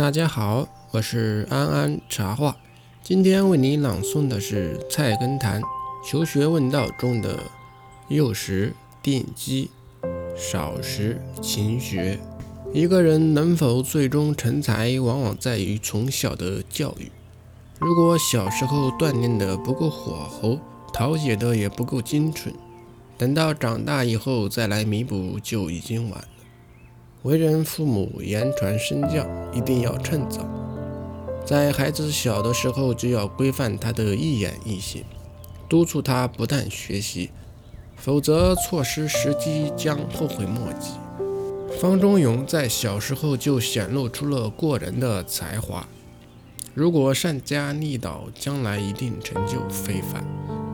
[0.00, 2.56] 大家好，我是安安茶话，
[3.02, 5.60] 今天为你朗诵的是《菜根谭·
[6.02, 7.38] 求学问道》中的
[8.08, 9.68] “幼时定机，
[10.34, 12.18] 少时勤学”。
[12.72, 17.12] 一个人能否最终成才，往往在于从小的教育。
[17.78, 20.58] 如果小时候锻炼的不够火候，
[20.94, 22.54] 讨解的也不够精准，
[23.18, 26.24] 等到长大以后再来弥补，就已经晚。
[27.22, 30.40] 为人父母，言传身教，一定要趁早。
[31.44, 35.04] 在孩子小的时候，就要规范他的一言一行，
[35.68, 37.28] 督促他不断学习，
[37.94, 40.92] 否则错失时机将后悔莫及。
[41.78, 45.86] 方中勇在小时候就显露出了过人的才华，
[46.72, 50.24] 如果善加力导，将来一定成就非凡。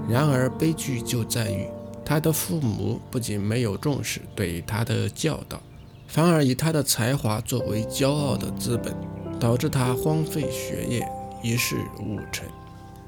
[0.08, 1.66] 然而悲剧就在于，
[2.04, 5.60] 他的父母不仅没有重视对他的教导。
[6.06, 8.94] 反而以他的才华作为骄傲的资本，
[9.38, 11.06] 导致他荒废学业，
[11.42, 12.46] 一事无成。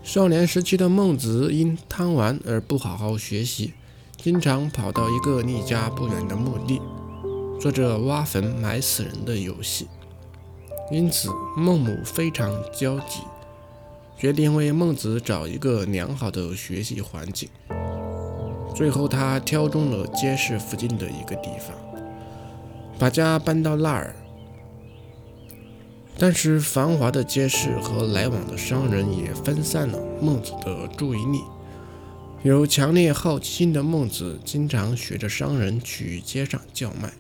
[0.03, 3.75] 少年时期的孟子因贪玩而不好好学习，
[4.17, 6.81] 经常跑到一个离家不远的墓地，
[7.61, 9.87] 做着挖坟埋死人的游戏。
[10.91, 13.21] 因此，孟母非常焦急，
[14.17, 17.49] 决定为孟子找一个良好的学习环境。
[18.75, 21.77] 最后，他挑中了街市附近的一个地方。
[22.99, 24.17] 把家搬到那儿，
[26.19, 31.41] 但是繁华的街市和来往的商人也分散了孟子的注意力。
[32.43, 37.13] 有强烈好奇心的孟子经常学着商人去街上叫卖，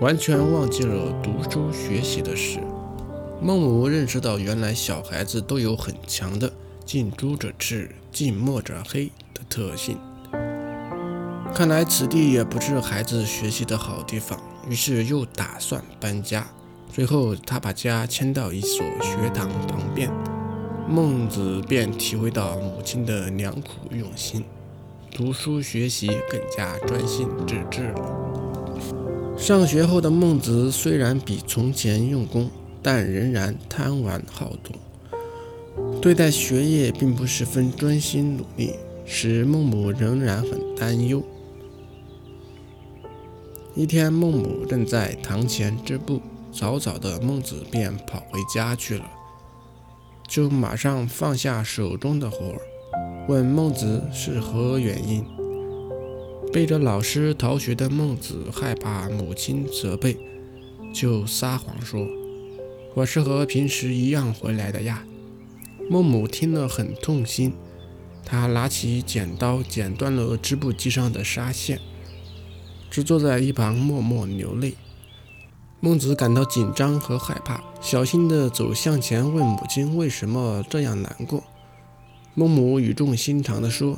[0.00, 2.58] 完全忘记了读书学习的事。
[3.42, 6.52] 孟母认识到，原来小孩子都有很强的
[6.84, 9.98] “近朱者赤，近墨者黑”的特性。
[11.54, 14.38] 看来此地也不是孩子学习的好地方。
[14.70, 16.48] 于是又打算搬家，
[16.92, 20.08] 最后他把家迁到一所学堂旁边。
[20.88, 24.44] 孟子便体会到母亲的良苦用心，
[25.10, 29.36] 读书学习更加专心致志了。
[29.36, 32.48] 上学后的孟子虽然比从前用功，
[32.80, 41.20] 但仍然贪玩好动，对待学业并不十分专心努力，使孟母仍然很担忧。
[43.76, 46.20] 一天，孟母正在堂前织布，
[46.52, 49.04] 早早的孟子便跑回家去了，
[50.26, 52.56] 就马上放下手中的活，
[53.28, 55.24] 问孟子是何原因。
[56.52, 60.18] 背着老师逃学的孟子害怕母亲责备，
[60.92, 62.04] 就撒谎说
[62.94, 65.04] ：“我是和平时一样回来的呀。”
[65.88, 67.52] 孟母听了很痛心，
[68.24, 71.80] 她拿起剪刀剪断了织布机上的纱线。
[72.90, 74.74] 只坐在一旁默默流泪。
[75.82, 81.42] 孟子感到紧张和害怕，小心地走向前问母亲为什么这样难过。
[82.34, 83.96] 孟母语重心长地说：“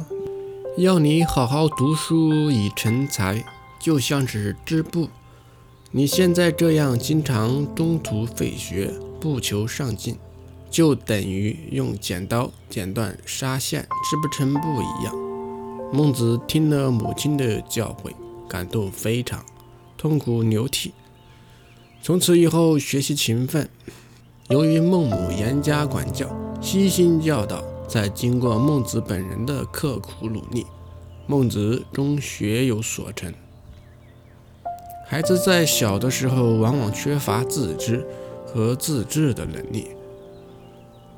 [0.79, 3.45] 要你好好读书以成才，
[3.81, 5.09] 就像是织布。
[5.91, 10.17] 你现在这样经常中途废学，不求上进，
[10.71, 15.15] 就等于用剪刀剪断纱线织不成布一样。”
[15.93, 18.13] 孟子听了母亲的教诲。
[18.53, 19.43] 感动非常，
[19.97, 20.93] 痛苦流涕。
[22.03, 23.67] 从此以后学习勤奋。
[24.51, 26.29] 由于孟母严加管教、
[26.61, 30.67] 悉心教导，在经过孟子本人的刻苦努力，
[31.27, 33.33] 孟子终学有所成。
[35.07, 38.07] 孩子在小的时候往往缺乏自知
[38.45, 39.87] 和自制的能力，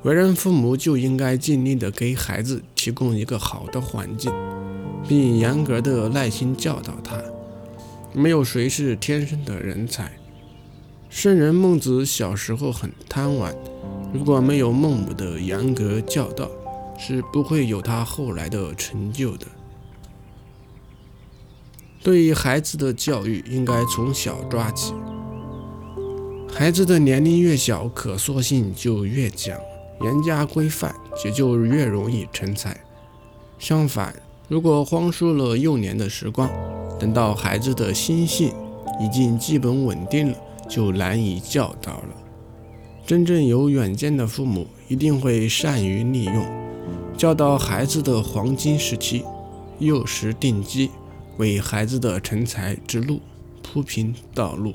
[0.04, 4.32] 为人父母就应该尽力的给孩子提供一个好的环境。
[5.08, 7.22] 并严格的耐心教导他。
[8.12, 10.12] 没有谁是天生的人才。
[11.08, 13.54] 圣人孟子小时候很贪玩，
[14.12, 16.48] 如果没有孟母的严格教导，
[16.98, 19.46] 是不会有他后来的成就的。
[22.02, 24.92] 对于孩子的教育，应该从小抓起。
[26.52, 29.58] 孩子的年龄越小，可塑性就越强，
[30.02, 30.94] 严加规范，
[31.24, 32.78] 也就越容易成才。
[33.58, 34.14] 相反，
[34.46, 36.50] 如果荒疏了幼年的时光，
[36.98, 38.52] 等到孩子的心性
[39.00, 40.38] 已经基本稳定了，
[40.68, 42.08] 就难以教导了。
[43.06, 46.46] 真正有远见的父母一定会善于利用
[47.16, 49.24] 教导孩子的黄金时期，
[49.78, 50.90] 幼时定基，
[51.38, 53.20] 为孩子的成才之路
[53.62, 54.74] 铺平道路。